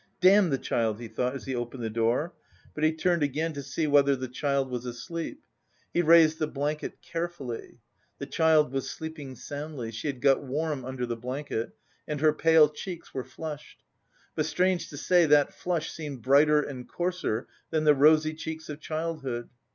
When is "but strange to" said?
14.33-14.97